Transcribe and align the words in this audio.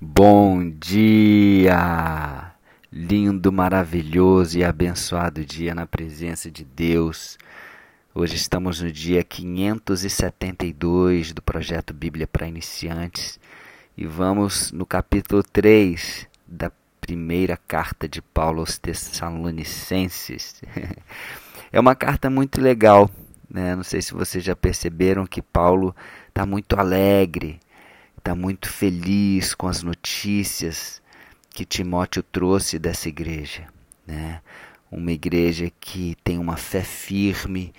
Bom 0.00 0.70
dia! 0.70 2.52
Lindo, 2.92 3.50
maravilhoso 3.50 4.56
e 4.56 4.62
abençoado 4.62 5.44
dia 5.44 5.74
na 5.74 5.88
presença 5.88 6.48
de 6.48 6.64
Deus. 6.64 7.36
Hoje 8.14 8.36
estamos 8.36 8.80
no 8.80 8.92
dia 8.92 9.24
572 9.24 11.32
do 11.32 11.42
projeto 11.42 11.92
Bíblia 11.92 12.28
para 12.28 12.46
Iniciantes 12.46 13.40
e 13.96 14.06
vamos 14.06 14.70
no 14.70 14.86
capítulo 14.86 15.42
3 15.42 16.28
da 16.46 16.70
primeira 17.00 17.56
carta 17.56 18.08
de 18.08 18.22
Paulo 18.22 18.60
aos 18.60 18.78
Tessalonicenses. 18.78 20.62
É 21.70 21.78
uma 21.78 21.94
carta 21.94 22.30
muito 22.30 22.62
legal, 22.62 23.10
né? 23.50 23.76
Não 23.76 23.82
sei 23.82 24.00
se 24.00 24.14
vocês 24.14 24.42
já 24.42 24.56
perceberam 24.56 25.26
que 25.26 25.42
Paulo 25.42 25.94
está 26.28 26.46
muito 26.46 26.80
alegre, 26.80 27.60
está 28.28 28.34
muito 28.34 28.68
feliz 28.68 29.54
com 29.54 29.66
as 29.66 29.82
notícias 29.82 31.00
que 31.48 31.64
Timóteo 31.64 32.22
trouxe 32.22 32.78
dessa 32.78 33.08
igreja, 33.08 33.66
né? 34.06 34.42
Uma 34.90 35.12
igreja 35.12 35.72
que 35.80 36.14
tem 36.22 36.36
uma 36.36 36.58
fé 36.58 36.82
firme, 36.82 37.72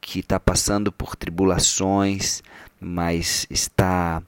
que 0.00 0.20
está 0.20 0.38
passando 0.38 0.92
por 0.92 1.16
tribulações, 1.16 2.44
mas 2.80 3.44
está 3.50 4.22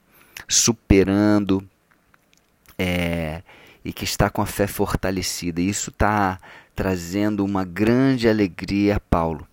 superando 0.48 1.65
é, 2.77 3.41
e 3.84 3.93
que 3.93 4.02
está 4.02 4.29
com 4.29 4.43
a 4.43 4.46
fé 4.46 4.66
fortalecida. 4.66 5.60
Isso 5.60 5.91
está 5.91 6.41
trazendo 6.74 7.45
uma 7.45 7.65
grande 7.65 8.29
alegria 8.29 8.96
a 8.96 9.01
Paulo. 9.01 9.46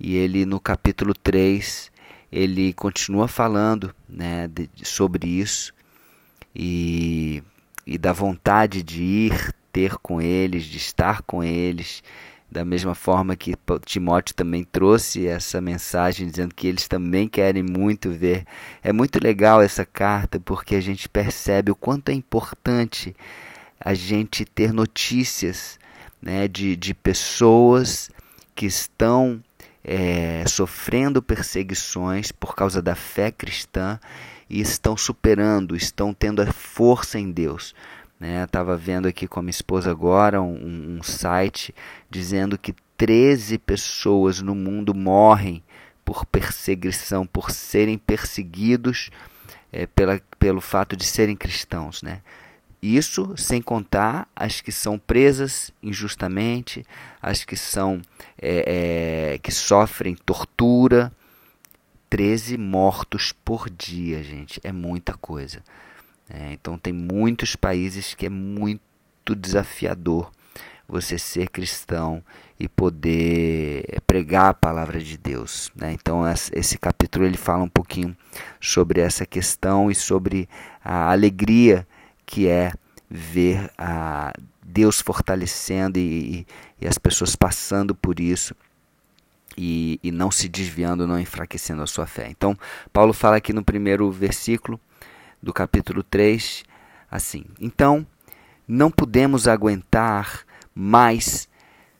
E 0.00 0.16
ele, 0.16 0.46
no 0.46 0.58
capítulo 0.58 1.12
3, 1.12 1.91
ele 2.32 2.72
continua 2.72 3.28
falando 3.28 3.94
né, 4.08 4.48
de, 4.48 4.70
sobre 4.82 5.28
isso 5.28 5.74
e, 6.56 7.42
e 7.86 7.98
da 7.98 8.12
vontade 8.12 8.82
de 8.82 9.02
ir 9.02 9.54
ter 9.70 9.96
com 9.98 10.20
eles, 10.20 10.64
de 10.64 10.78
estar 10.78 11.22
com 11.22 11.44
eles, 11.44 12.02
da 12.50 12.64
mesma 12.64 12.94
forma 12.94 13.34
que 13.36 13.54
Timóteo 13.84 14.34
também 14.34 14.64
trouxe 14.64 15.26
essa 15.26 15.60
mensagem 15.60 16.26
dizendo 16.26 16.54
que 16.54 16.66
eles 16.66 16.86
também 16.86 17.26
querem 17.26 17.62
muito 17.62 18.10
ver. 18.10 18.44
É 18.82 18.92
muito 18.92 19.22
legal 19.22 19.62
essa 19.62 19.86
carta 19.86 20.38
porque 20.38 20.74
a 20.74 20.80
gente 20.80 21.08
percebe 21.08 21.70
o 21.70 21.74
quanto 21.74 22.10
é 22.10 22.12
importante 22.12 23.16
a 23.80 23.94
gente 23.94 24.44
ter 24.44 24.72
notícias 24.72 25.78
né, 26.20 26.46
de, 26.46 26.76
de 26.76 26.92
pessoas 26.94 28.10
que 28.54 28.66
estão 28.66 29.42
é, 29.84 30.44
sofrendo 30.46 31.22
perseguições 31.22 32.30
por 32.30 32.54
causa 32.54 32.80
da 32.80 32.94
fé 32.94 33.30
cristã 33.30 33.98
e 34.48 34.60
estão 34.60 34.96
superando, 34.96 35.74
estão 35.74 36.12
tendo 36.14 36.42
a 36.42 36.52
força 36.52 37.18
em 37.18 37.30
Deus. 37.30 37.74
Né? 38.20 38.44
Estava 38.44 38.76
vendo 38.76 39.08
aqui 39.08 39.26
com 39.26 39.40
a 39.40 39.42
minha 39.42 39.50
esposa 39.50 39.90
agora 39.90 40.40
um, 40.40 40.98
um 40.98 41.02
site 41.02 41.74
dizendo 42.08 42.56
que 42.56 42.74
13 42.96 43.58
pessoas 43.58 44.40
no 44.40 44.54
mundo 44.54 44.94
morrem 44.94 45.62
por 46.04 46.24
perseguição, 46.26 47.26
por 47.26 47.50
serem 47.50 47.98
perseguidos 47.98 49.10
é, 49.72 49.86
pela, 49.86 50.20
pelo 50.38 50.60
fato 50.60 50.96
de 50.96 51.04
serem 51.04 51.34
cristãos. 51.34 52.02
Né? 52.02 52.20
Isso 52.82 53.34
sem 53.36 53.62
contar 53.62 54.28
as 54.34 54.60
que 54.60 54.72
são 54.72 54.98
presas 54.98 55.70
injustamente, 55.80 56.84
as 57.22 57.44
que 57.44 57.56
são 57.56 58.02
é, 58.36 59.34
é, 59.34 59.38
que 59.38 59.52
sofrem 59.52 60.16
tortura. 60.16 61.12
13 62.10 62.58
mortos 62.58 63.32
por 63.32 63.70
dia, 63.70 64.22
gente, 64.22 64.60
é 64.62 64.70
muita 64.70 65.14
coisa. 65.14 65.62
É, 66.28 66.52
então 66.52 66.76
tem 66.76 66.92
muitos 66.92 67.56
países 67.56 68.14
que 68.14 68.26
é 68.26 68.28
muito 68.28 69.34
desafiador 69.34 70.30
você 70.86 71.18
ser 71.18 71.48
cristão 71.48 72.22
e 72.60 72.68
poder 72.68 74.02
pregar 74.06 74.50
a 74.50 74.54
palavra 74.54 74.98
de 75.00 75.16
Deus. 75.16 75.70
Né? 75.74 75.92
Então 75.92 76.22
esse 76.52 76.76
capítulo 76.76 77.24
ele 77.24 77.38
fala 77.38 77.64
um 77.64 77.68
pouquinho 77.68 78.14
sobre 78.60 79.00
essa 79.00 79.24
questão 79.24 79.90
e 79.90 79.94
sobre 79.94 80.48
a 80.84 81.10
alegria 81.10 81.86
que 82.26 82.48
é 82.48 82.72
ver 83.08 83.70
a 83.76 84.32
Deus 84.62 85.00
fortalecendo 85.00 85.98
e, 85.98 86.46
e 86.80 86.86
as 86.86 86.96
pessoas 86.96 87.36
passando 87.36 87.94
por 87.94 88.18
isso 88.18 88.54
e, 89.56 90.00
e 90.02 90.10
não 90.10 90.30
se 90.30 90.48
desviando, 90.48 91.06
não 91.06 91.20
enfraquecendo 91.20 91.82
a 91.82 91.86
sua 91.86 92.06
fé. 92.06 92.28
Então, 92.30 92.56
Paulo 92.92 93.12
fala 93.12 93.36
aqui 93.36 93.52
no 93.52 93.62
primeiro 93.62 94.10
versículo 94.10 94.80
do 95.42 95.52
capítulo 95.52 96.02
3, 96.02 96.64
assim: 97.10 97.44
Então, 97.60 98.06
não 98.66 98.90
podemos 98.90 99.46
aguentar 99.46 100.40
mais 100.74 101.48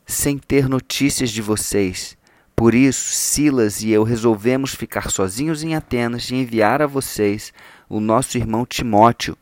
sem 0.06 0.38
ter 0.38 0.68
notícias 0.68 1.30
de 1.30 1.42
vocês. 1.42 2.16
Por 2.54 2.74
isso, 2.74 3.12
Silas 3.12 3.82
e 3.82 3.90
eu 3.90 4.02
resolvemos 4.04 4.74
ficar 4.74 5.10
sozinhos 5.10 5.62
em 5.62 5.74
Atenas 5.74 6.30
e 6.30 6.36
enviar 6.36 6.80
a 6.80 6.86
vocês 6.86 7.52
o 7.88 7.98
nosso 7.98 8.38
irmão 8.38 8.64
Timóteo 8.64 9.36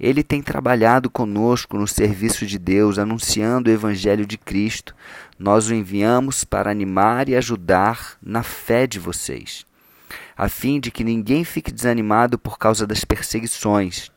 ele 0.00 0.22
tem 0.22 0.40
trabalhado 0.40 1.10
conosco 1.10 1.76
no 1.76 1.86
serviço 1.86 2.46
de 2.46 2.58
Deus, 2.58 2.98
anunciando 2.98 3.68
o 3.68 3.72
Evangelho 3.72 4.24
de 4.24 4.38
Cristo. 4.38 4.94
Nós 5.38 5.68
o 5.68 5.74
enviamos 5.74 6.42
para 6.42 6.70
animar 6.70 7.28
e 7.28 7.36
ajudar 7.36 8.16
na 8.22 8.42
fé 8.42 8.86
de 8.86 8.98
vocês, 8.98 9.66
a 10.34 10.48
fim 10.48 10.80
de 10.80 10.90
que 10.90 11.04
ninguém 11.04 11.44
fique 11.44 11.70
desanimado 11.70 12.38
por 12.38 12.58
causa 12.58 12.86
das 12.86 13.04
perseguições. 13.04 14.10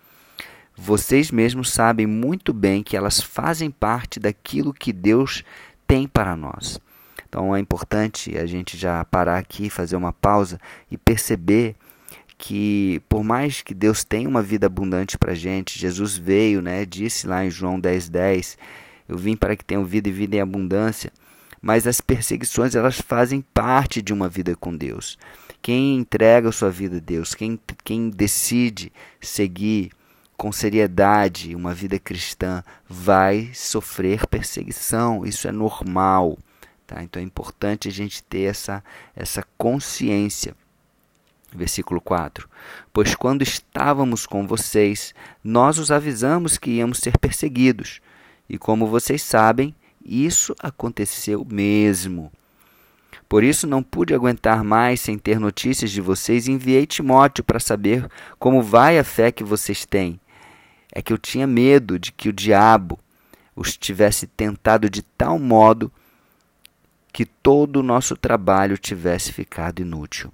Vocês 0.75 1.29
mesmos 1.31 1.69
sabem 1.69 2.07
muito 2.07 2.53
bem 2.53 2.81
que 2.81 2.95
elas 2.95 3.21
fazem 3.21 3.69
parte 3.69 4.21
daquilo 4.21 4.73
que 4.73 4.93
Deus 4.93 5.43
tem 5.85 6.07
para 6.07 6.35
nós. 6.35 6.79
Então 7.27 7.53
é 7.53 7.59
importante 7.59 8.37
a 8.37 8.45
gente 8.45 8.77
já 8.77 9.03
parar 9.03 9.37
aqui, 9.37 9.69
fazer 9.69 9.97
uma 9.97 10.13
pausa 10.13 10.59
e 10.89 10.97
perceber 10.97 11.75
que 12.45 13.01
por 13.07 13.23
mais 13.23 13.61
que 13.61 13.73
Deus 13.73 14.03
tenha 14.03 14.27
uma 14.27 14.41
vida 14.41 14.67
abundante 14.67 15.17
para 15.17 15.31
a 15.31 15.35
gente, 15.35 15.79
Jesus 15.79 16.17
veio, 16.17 16.61
né, 16.61 16.85
disse 16.85 17.25
lá 17.25 17.45
em 17.45 17.49
João 17.49 17.79
10,10, 17.79 18.09
10, 18.09 18.57
eu 19.07 19.17
vim 19.17 19.33
para 19.33 19.55
que 19.55 19.63
tenham 19.63 19.85
vida 19.85 20.09
e 20.09 20.11
vida 20.11 20.35
em 20.35 20.41
abundância, 20.41 21.09
mas 21.61 21.87
as 21.87 22.01
perseguições 22.01 22.75
elas 22.75 22.99
fazem 22.99 23.39
parte 23.53 24.01
de 24.01 24.11
uma 24.11 24.27
vida 24.27 24.57
com 24.57 24.75
Deus. 24.75 25.17
Quem 25.61 25.95
entrega 25.95 26.49
a 26.49 26.51
sua 26.51 26.69
vida 26.69 26.97
a 26.97 26.99
Deus, 26.99 27.33
quem, 27.33 27.57
quem 27.81 28.09
decide 28.09 28.91
seguir 29.21 29.91
com 30.35 30.51
seriedade 30.51 31.55
uma 31.55 31.73
vida 31.73 31.97
cristã, 31.97 32.61
vai 32.89 33.51
sofrer 33.53 34.27
perseguição, 34.27 35.25
isso 35.25 35.47
é 35.47 35.51
normal. 35.53 36.37
Tá? 36.85 37.01
Então 37.01 37.21
é 37.21 37.23
importante 37.23 37.87
a 37.87 37.91
gente 37.91 38.21
ter 38.21 38.49
essa, 38.49 38.83
essa 39.15 39.45
consciência. 39.57 40.53
Versículo 41.55 42.01
4: 42.01 42.49
Pois 42.91 43.15
quando 43.15 43.41
estávamos 43.41 44.25
com 44.25 44.47
vocês, 44.47 45.13
nós 45.43 45.77
os 45.77 45.91
avisamos 45.91 46.57
que 46.57 46.71
íamos 46.71 46.99
ser 46.99 47.17
perseguidos, 47.17 48.01
e 48.49 48.57
como 48.57 48.87
vocês 48.87 49.21
sabem, 49.21 49.75
isso 50.03 50.55
aconteceu 50.59 51.45
mesmo. 51.49 52.31
Por 53.29 53.43
isso 53.43 53.65
não 53.65 53.81
pude 53.81 54.13
aguentar 54.13 54.63
mais 54.63 55.01
sem 55.01 55.17
ter 55.17 55.39
notícias 55.39 55.91
de 55.91 56.01
vocês 56.01 56.47
e 56.47 56.51
enviei 56.51 56.85
Timóteo 56.85 57.43
para 57.43 57.59
saber 57.59 58.07
como 58.37 58.61
vai 58.61 58.99
a 58.99 59.03
fé 59.03 59.31
que 59.31 59.43
vocês 59.43 59.85
têm. 59.85 60.19
É 60.91 61.01
que 61.01 61.11
eu 61.11 61.17
tinha 61.17 61.47
medo 61.47 61.97
de 61.97 62.11
que 62.11 62.29
o 62.29 62.33
diabo 62.33 62.99
os 63.55 63.77
tivesse 63.77 64.27
tentado 64.27 64.89
de 64.89 65.01
tal 65.01 65.39
modo 65.39 65.91
que 67.11 67.25
todo 67.25 67.77
o 67.77 67.83
nosso 67.83 68.15
trabalho 68.15 68.77
tivesse 68.77 69.31
ficado 69.31 69.81
inútil. 69.81 70.31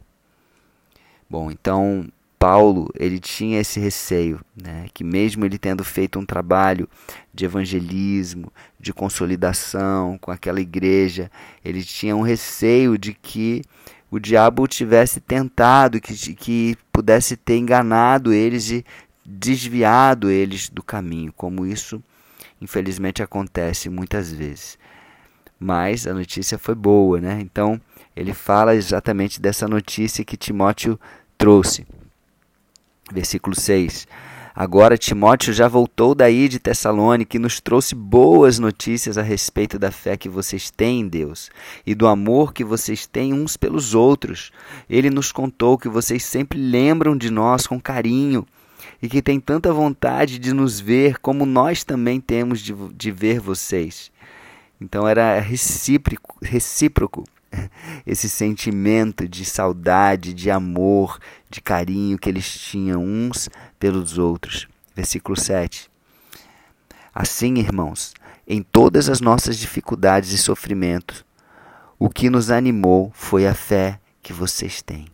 Bom, 1.30 1.52
então 1.52 2.08
Paulo 2.40 2.90
ele 2.98 3.20
tinha 3.20 3.60
esse 3.60 3.80
receio, 3.80 4.40
né, 4.56 4.86
que 4.94 5.04
mesmo 5.04 5.46
ele 5.46 5.58
tendo 5.58 5.84
feito 5.84 6.18
um 6.18 6.26
trabalho 6.26 6.88
de 7.34 7.44
evangelismo, 7.44 8.52
de 8.80 8.94
consolidação 8.94 10.18
com 10.18 10.32
aquela 10.32 10.62
igreja, 10.62 11.30
ele 11.64 11.84
tinha 11.84 12.16
um 12.16 12.22
receio 12.22 12.98
de 12.98 13.14
que 13.14 13.62
o 14.10 14.18
diabo 14.18 14.66
tivesse 14.68 15.20
tentado, 15.20 16.00
que, 16.00 16.14
que 16.34 16.78
pudesse 16.92 17.36
ter 17.36 17.58
enganado 17.58 18.34
eles 18.34 18.72
e 18.72 18.86
desviado 19.24 20.32
eles 20.32 20.70
do 20.70 20.82
caminho, 20.82 21.32
como 21.34 21.66
isso 21.66 22.02
infelizmente 22.62 23.22
acontece 23.22 23.90
muitas 23.90 24.32
vezes. 24.32 24.78
Mas 25.60 26.08
a 26.08 26.14
notícia 26.14 26.58
foi 26.58 26.74
boa, 26.74 27.20
né? 27.20 27.40
Então 27.42 27.80
ele 28.16 28.34
fala 28.34 28.76
exatamente 28.76 29.42
dessa 29.42 29.68
notícia 29.68 30.26
que 30.26 30.38
Timóteo 30.38 31.00
trouxe. 31.40 31.88
Versículo 33.12 33.56
6. 33.56 34.06
Agora 34.54 34.98
Timóteo 34.98 35.54
já 35.54 35.70
voltou 35.70 36.14
daí 36.14 36.50
de 36.50 36.60
Tessalônica 36.60 37.38
e 37.38 37.40
nos 37.40 37.62
trouxe 37.62 37.96
boas 37.96 38.60
notícias 38.60 39.18
a 39.18 39.22
respeito 39.22 39.80
da 39.80 39.90
fé 39.90 40.18
que 40.18 40.28
vocês 40.28 40.70
têm 40.70 41.00
em 41.00 41.08
Deus 41.08 41.50
e 41.88 41.96
do 41.96 42.08
amor 42.08 42.52
que 42.52 42.64
vocês 42.64 43.08
têm 43.08 43.34
uns 43.34 43.56
pelos 43.56 43.96
outros. 43.96 44.52
Ele 44.90 45.10
nos 45.10 45.32
contou 45.32 45.78
que 45.78 45.88
vocês 45.88 46.26
sempre 46.26 46.60
lembram 46.60 47.16
de 47.16 47.32
nós 47.32 47.66
com 47.66 47.80
carinho 47.80 48.46
e 49.02 49.08
que 49.08 49.22
tem 49.22 49.40
tanta 49.40 49.72
vontade 49.72 50.38
de 50.38 50.52
nos 50.52 50.78
ver 50.78 51.20
como 51.20 51.46
nós 51.46 51.86
também 51.86 52.20
temos 52.20 52.60
de, 52.60 52.76
de 52.94 53.12
ver 53.12 53.40
vocês. 53.40 54.12
Então 54.82 55.08
era 55.08 55.40
recíproco, 55.40 56.38
recíproco 56.42 57.24
esse 58.06 58.30
sentimento 58.30 59.28
de 59.28 59.46
saudade, 59.46 60.34
de 60.34 60.50
amor, 60.50 61.20
de 61.50 61.62
carinho 61.62 62.18
que 62.18 62.30
eles 62.30 62.50
tinham 62.50 63.04
uns 63.04 63.50
pelos 63.80 64.18
outros. 64.18 64.68
Versículo 64.96 65.40
7. 65.40 65.90
Assim, 67.14 67.56
irmãos, 67.56 68.14
em 68.48 68.62
todas 68.62 69.10
as 69.10 69.22
nossas 69.22 69.58
dificuldades 69.58 70.32
e 70.32 70.38
sofrimentos, 70.38 71.26
o 71.98 72.10
que 72.10 72.30
nos 72.30 72.50
animou 72.50 73.12
foi 73.14 73.46
a 73.46 73.54
fé 73.54 74.00
que 74.22 74.34
vocês 74.34 74.82
têm. 74.82 75.08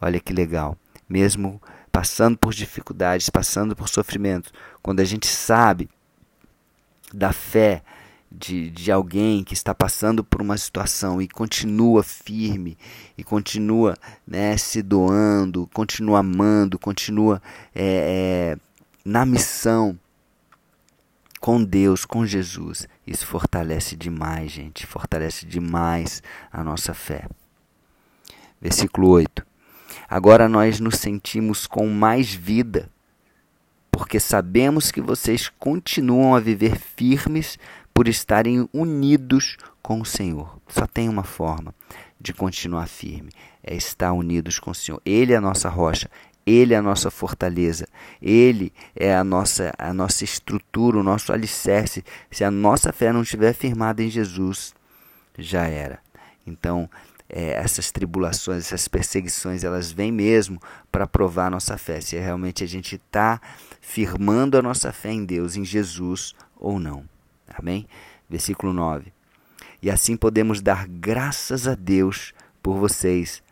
Olha 0.00 0.20
que 0.20 0.32
legal. 0.32 0.76
Mesmo 1.08 1.60
passando 1.90 2.36
por 2.36 2.52
dificuldades, 2.52 3.28
passando 3.28 3.76
por 3.76 3.88
sofrimentos, 3.88 4.52
quando 4.82 5.00
a 5.00 5.04
gente 5.04 5.26
sabe 5.26 5.88
da 7.12 7.32
fé 7.32 7.82
de, 8.38 8.70
de 8.70 8.90
alguém 8.90 9.44
que 9.44 9.54
está 9.54 9.74
passando 9.74 10.24
por 10.24 10.42
uma 10.42 10.56
situação 10.58 11.22
e 11.22 11.28
continua 11.28 12.02
firme 12.02 12.76
e 13.16 13.22
continua 13.22 13.96
né, 14.26 14.56
se 14.56 14.82
doando, 14.82 15.68
continua 15.72 16.18
amando, 16.18 16.78
continua 16.78 17.40
é, 17.74 18.56
é, 18.56 18.58
na 19.04 19.24
missão 19.24 19.98
com 21.40 21.62
Deus, 21.62 22.06
com 22.06 22.24
Jesus, 22.24 22.88
isso 23.06 23.26
fortalece 23.26 23.94
demais, 23.94 24.50
gente, 24.50 24.86
fortalece 24.86 25.44
demais 25.44 26.22
a 26.50 26.64
nossa 26.64 26.94
fé. 26.94 27.28
Versículo 28.60 29.10
8. 29.10 29.46
Agora 30.08 30.48
nós 30.48 30.80
nos 30.80 30.96
sentimos 30.96 31.66
com 31.66 31.86
mais 31.86 32.32
vida, 32.32 32.90
porque 33.90 34.18
sabemos 34.18 34.90
que 34.90 35.02
vocês 35.02 35.50
continuam 35.58 36.34
a 36.34 36.40
viver 36.40 36.78
firmes 36.78 37.58
por 37.94 38.08
estarem 38.08 38.68
unidos 38.72 39.56
com 39.80 40.00
o 40.00 40.04
Senhor. 40.04 40.58
Só 40.68 40.86
tem 40.86 41.08
uma 41.08 41.22
forma 41.22 41.72
de 42.20 42.34
continuar 42.34 42.88
firme: 42.88 43.30
é 43.62 43.74
estar 43.74 44.12
unidos 44.12 44.58
com 44.58 44.72
o 44.72 44.74
Senhor. 44.74 45.00
Ele 45.06 45.32
é 45.32 45.36
a 45.36 45.40
nossa 45.40 45.68
rocha, 45.68 46.10
ele 46.46 46.74
é 46.74 46.76
a 46.76 46.82
nossa 46.82 47.10
fortaleza, 47.10 47.86
Ele 48.20 48.72
é 48.94 49.14
a 49.14 49.24
nossa, 49.24 49.72
a 49.78 49.94
nossa 49.94 50.24
estrutura, 50.24 50.98
o 50.98 51.02
nosso 51.02 51.32
alicerce. 51.32 52.04
Se 52.30 52.44
a 52.44 52.50
nossa 52.50 52.92
fé 52.92 53.12
não 53.12 53.22
estiver 53.22 53.54
firmada 53.54 54.02
em 54.02 54.10
Jesus, 54.10 54.74
já 55.38 55.66
era. 55.66 56.00
Então, 56.46 56.90
é, 57.28 57.52
essas 57.52 57.90
tribulações, 57.90 58.66
essas 58.66 58.86
perseguições, 58.86 59.64
elas 59.64 59.90
vêm 59.90 60.12
mesmo 60.12 60.60
para 60.92 61.06
provar 61.06 61.46
a 61.46 61.50
nossa 61.50 61.78
fé, 61.78 62.00
se 62.00 62.16
realmente 62.16 62.62
a 62.62 62.66
gente 62.66 62.96
está 62.96 63.40
firmando 63.80 64.58
a 64.58 64.62
nossa 64.62 64.92
fé 64.92 65.12
em 65.12 65.24
Deus, 65.24 65.56
em 65.56 65.64
Jesus 65.64 66.34
ou 66.56 66.78
não. 66.78 67.13
Amém? 67.48 67.86
Versículo 68.28 68.72
9. 68.72 69.12
E 69.82 69.90
assim 69.90 70.16
podemos 70.16 70.60
dar 70.60 70.86
graças 70.88 71.68
a 71.68 71.74
Deus 71.74 72.32
por 72.62 72.78
vocês. 72.78 73.42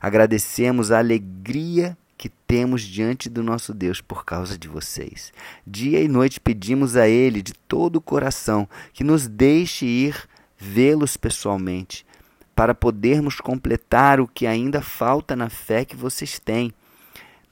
Agradecemos 0.00 0.90
a 0.90 0.98
alegria 0.98 1.96
que 2.16 2.28
temos 2.28 2.82
diante 2.82 3.28
do 3.28 3.42
nosso 3.42 3.74
Deus 3.74 4.00
por 4.00 4.24
causa 4.24 4.56
de 4.56 4.68
vocês. 4.68 5.32
Dia 5.66 6.00
e 6.00 6.06
noite 6.06 6.38
pedimos 6.38 6.94
a 6.96 7.08
Ele 7.08 7.42
de 7.42 7.52
todo 7.52 7.96
o 7.96 8.00
coração 8.00 8.68
que 8.92 9.02
nos 9.02 9.26
deixe 9.26 9.84
ir 9.86 10.28
vê-los 10.56 11.16
pessoalmente 11.16 12.06
para 12.54 12.74
podermos 12.74 13.40
completar 13.40 14.20
o 14.20 14.28
que 14.28 14.46
ainda 14.46 14.80
falta 14.80 15.34
na 15.34 15.48
fé 15.48 15.84
que 15.84 15.96
vocês 15.96 16.38
têm. 16.38 16.72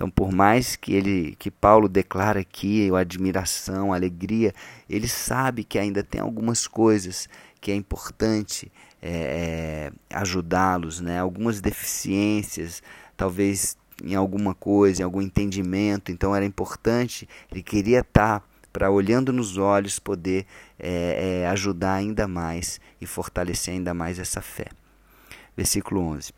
Então, 0.00 0.08
por 0.08 0.32
mais 0.32 0.76
que 0.76 0.94
ele, 0.94 1.36
que 1.38 1.50
Paulo 1.50 1.86
declara 1.86 2.40
aqui 2.40 2.88
a 2.90 3.00
admiração, 3.00 3.92
a 3.92 3.96
alegria, 3.96 4.54
ele 4.88 5.06
sabe 5.06 5.62
que 5.62 5.78
ainda 5.78 6.02
tem 6.02 6.22
algumas 6.22 6.66
coisas 6.66 7.28
que 7.60 7.70
é 7.70 7.74
importante 7.74 8.72
é, 9.02 9.90
é, 10.10 10.16
ajudá-los, 10.16 11.02
né? 11.02 11.18
Algumas 11.20 11.60
deficiências, 11.60 12.82
talvez 13.14 13.76
em 14.02 14.14
alguma 14.14 14.54
coisa, 14.54 15.02
em 15.02 15.04
algum 15.04 15.20
entendimento. 15.20 16.10
Então, 16.10 16.34
era 16.34 16.46
importante. 16.46 17.28
Ele 17.52 17.62
queria 17.62 18.00
estar 18.00 18.42
para 18.72 18.90
olhando 18.90 19.34
nos 19.34 19.58
olhos 19.58 19.98
poder 19.98 20.46
é, 20.78 21.42
é, 21.42 21.48
ajudar 21.48 21.92
ainda 21.92 22.26
mais 22.26 22.80
e 23.02 23.04
fortalecer 23.04 23.74
ainda 23.74 23.92
mais 23.92 24.18
essa 24.18 24.40
fé 24.40 24.68
versículo 25.60 26.00
11. 26.00 26.32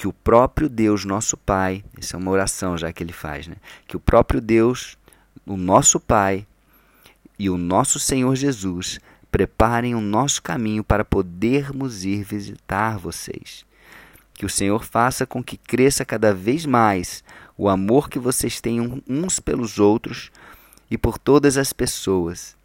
Que 0.00 0.08
o 0.08 0.14
próprio 0.14 0.66
Deus, 0.66 1.04
nosso 1.04 1.36
Pai, 1.36 1.84
essa 1.94 2.16
é 2.16 2.18
uma 2.18 2.30
oração 2.30 2.78
já 2.78 2.90
que 2.90 3.02
ele 3.02 3.12
faz, 3.12 3.46
né? 3.46 3.56
Que 3.86 3.98
o 3.98 4.00
próprio 4.00 4.40
Deus, 4.40 4.96
o 5.44 5.58
nosso 5.58 6.00
Pai 6.00 6.46
e 7.38 7.50
o 7.50 7.58
nosso 7.58 7.98
Senhor 7.98 8.34
Jesus 8.34 8.98
preparem 9.30 9.94
o 9.94 10.00
nosso 10.00 10.42
caminho 10.42 10.82
para 10.82 11.04
podermos 11.04 12.02
ir 12.02 12.24
visitar 12.24 12.96
vocês. 12.96 13.66
Que 14.32 14.46
o 14.46 14.48
Senhor 14.48 14.86
faça 14.86 15.26
com 15.26 15.44
que 15.44 15.58
cresça 15.58 16.02
cada 16.02 16.32
vez 16.32 16.64
mais 16.64 17.22
o 17.54 17.68
amor 17.68 18.08
que 18.08 18.18
vocês 18.18 18.58
têm 18.58 19.02
uns 19.06 19.38
pelos 19.38 19.78
outros 19.78 20.30
e 20.90 20.96
por 20.96 21.18
todas 21.18 21.58
as 21.58 21.74
pessoas, 21.74 22.56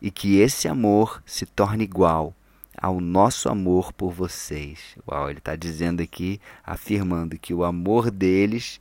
e 0.00 0.10
que 0.10 0.38
esse 0.38 0.66
amor 0.66 1.22
se 1.26 1.44
torne 1.44 1.84
igual 1.84 2.34
ao 2.80 3.00
nosso 3.00 3.48
amor 3.48 3.92
por 3.92 4.12
vocês. 4.12 4.96
Uau, 5.06 5.28
ele 5.28 5.38
está 5.38 5.56
dizendo 5.56 6.02
aqui, 6.02 6.40
afirmando 6.64 7.38
que 7.38 7.52
o 7.52 7.64
amor 7.64 8.10
deles 8.10 8.80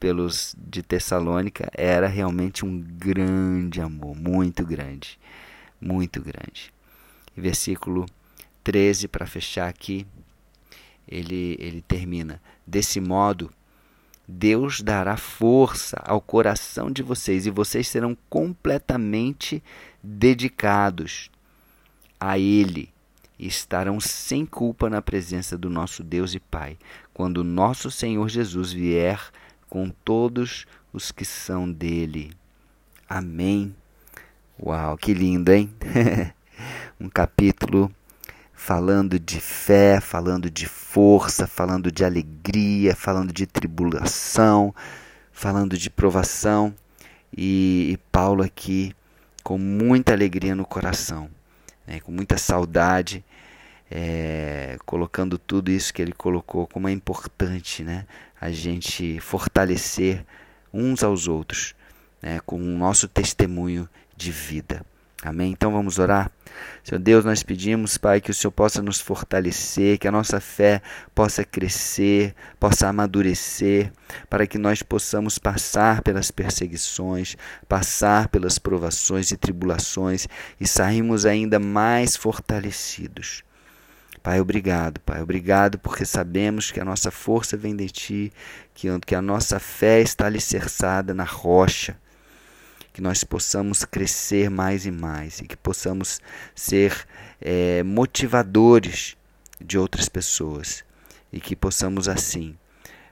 pelos 0.00 0.56
de 0.58 0.82
Tessalônica 0.82 1.70
era 1.72 2.08
realmente 2.08 2.64
um 2.64 2.80
grande 2.80 3.80
amor, 3.80 4.16
muito 4.16 4.64
grande, 4.64 5.18
muito 5.80 6.20
grande. 6.20 6.72
Versículo 7.36 8.06
13, 8.64 9.08
para 9.08 9.26
fechar 9.26 9.68
aqui, 9.68 10.06
ele, 11.06 11.56
ele 11.60 11.82
termina: 11.82 12.40
Desse 12.66 13.00
modo, 13.00 13.50
Deus 14.26 14.80
dará 14.80 15.16
força 15.16 15.96
ao 16.04 16.20
coração 16.20 16.90
de 16.90 17.02
vocês 17.02 17.46
e 17.46 17.50
vocês 17.50 17.86
serão 17.86 18.16
completamente 18.28 19.62
dedicados 20.02 21.30
a 22.18 22.38
Ele 22.38 22.91
e 23.42 23.48
estarão 23.48 23.98
sem 23.98 24.46
culpa 24.46 24.88
na 24.88 25.02
presença 25.02 25.58
do 25.58 25.68
nosso 25.68 26.04
Deus 26.04 26.32
e 26.32 26.38
Pai, 26.38 26.78
quando 27.12 27.42
nosso 27.42 27.90
Senhor 27.90 28.28
Jesus 28.28 28.72
vier 28.72 29.20
com 29.68 29.88
todos 29.88 30.64
os 30.92 31.10
que 31.10 31.24
são 31.24 31.68
dele. 31.68 32.32
Amém. 33.08 33.74
Uau, 34.62 34.96
que 34.96 35.12
lindo, 35.12 35.50
hein? 35.50 35.74
um 37.00 37.08
capítulo 37.08 37.92
falando 38.54 39.18
de 39.18 39.40
fé, 39.40 40.00
falando 40.00 40.48
de 40.48 40.68
força, 40.68 41.48
falando 41.48 41.90
de 41.90 42.04
alegria, 42.04 42.94
falando 42.94 43.32
de 43.32 43.44
tribulação, 43.44 44.72
falando 45.32 45.76
de 45.76 45.90
provação. 45.90 46.72
E, 47.36 47.88
e 47.90 47.96
Paulo 48.12 48.44
aqui 48.44 48.94
com 49.42 49.58
muita 49.58 50.12
alegria 50.12 50.54
no 50.54 50.64
coração, 50.64 51.28
né, 51.86 52.00
com 52.00 52.12
muita 52.12 52.38
saudade 52.38 53.24
é, 53.90 54.78
colocando 54.86 55.36
tudo 55.36 55.70
isso 55.70 55.92
que 55.92 56.00
ele 56.00 56.12
colocou, 56.12 56.66
como 56.66 56.88
é 56.88 56.92
importante 56.92 57.82
né, 57.82 58.06
a 58.40 58.50
gente 58.50 59.20
fortalecer 59.20 60.24
uns 60.72 61.02
aos 61.02 61.28
outros 61.28 61.74
né, 62.22 62.40
com 62.46 62.56
o 62.56 62.78
nosso 62.78 63.06
testemunho 63.06 63.86
de 64.16 64.30
vida. 64.30 64.82
Amém? 65.24 65.52
Então 65.52 65.70
vamos 65.70 66.00
orar. 66.00 66.32
Senhor 66.82 67.00
Deus, 67.00 67.24
nós 67.24 67.44
pedimos, 67.44 67.96
Pai, 67.96 68.20
que 68.20 68.32
o 68.32 68.34
Senhor 68.34 68.50
possa 68.50 68.82
nos 68.82 69.00
fortalecer, 69.00 69.96
que 69.96 70.08
a 70.08 70.12
nossa 70.12 70.40
fé 70.40 70.82
possa 71.14 71.44
crescer, 71.44 72.34
possa 72.58 72.88
amadurecer, 72.88 73.92
para 74.28 74.48
que 74.48 74.58
nós 74.58 74.82
possamos 74.82 75.38
passar 75.38 76.02
pelas 76.02 76.32
perseguições, 76.32 77.36
passar 77.68 78.28
pelas 78.28 78.58
provações 78.58 79.30
e 79.30 79.36
tribulações 79.36 80.26
e 80.60 80.66
sairmos 80.66 81.24
ainda 81.24 81.60
mais 81.60 82.16
fortalecidos. 82.16 83.44
Pai, 84.24 84.40
obrigado, 84.40 85.00
Pai, 85.00 85.22
obrigado 85.22 85.78
porque 85.78 86.04
sabemos 86.04 86.72
que 86.72 86.80
a 86.80 86.84
nossa 86.84 87.12
força 87.12 87.56
vem 87.56 87.76
de 87.76 87.88
Ti, 87.88 88.32
que 88.74 89.14
a 89.14 89.22
nossa 89.22 89.60
fé 89.60 90.00
está 90.00 90.26
alicerçada 90.26 91.14
na 91.14 91.24
rocha, 91.24 91.96
que 92.92 93.00
nós 93.00 93.24
possamos 93.24 93.84
crescer 93.84 94.50
mais 94.50 94.84
e 94.84 94.90
mais 94.90 95.40
e 95.40 95.46
que 95.46 95.56
possamos 95.56 96.20
ser 96.54 97.06
é, 97.40 97.82
motivadores 97.82 99.16
de 99.60 99.78
outras 99.78 100.08
pessoas 100.08 100.84
e 101.32 101.40
que 101.40 101.56
possamos 101.56 102.08
assim, 102.08 102.56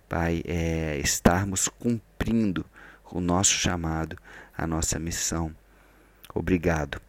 Pai, 0.08 0.42
é, 0.44 0.98
estarmos 0.98 1.68
cumprindo 1.68 2.66
o 3.10 3.20
nosso 3.20 3.52
chamado, 3.52 4.16
a 4.56 4.66
nossa 4.66 4.98
missão. 4.98 5.54
Obrigado. 6.34 7.00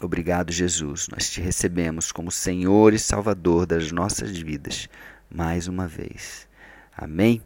Obrigado, 0.00 0.50
Jesus. 0.50 1.08
Nós 1.08 1.30
te 1.30 1.40
recebemos 1.40 2.10
como 2.10 2.30
Senhor 2.30 2.94
e 2.94 2.98
Salvador 2.98 3.66
das 3.66 3.92
nossas 3.92 4.36
vidas 4.36 4.88
mais 5.30 5.68
uma 5.68 5.86
vez. 5.86 6.48
Amém? 6.96 7.42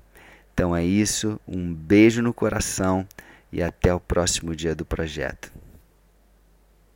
Então 0.54 0.74
é 0.74 0.84
isso, 0.84 1.38
um 1.46 1.74
beijo 1.74 2.22
no 2.22 2.32
coração 2.32 3.06
e 3.56 3.62
até 3.62 3.94
o 3.94 3.98
próximo 3.98 4.54
dia 4.54 4.74
do 4.74 4.84
projeto. 4.84 5.50